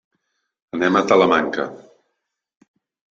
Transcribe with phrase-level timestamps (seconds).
[0.77, 1.65] Anem a Talamanca.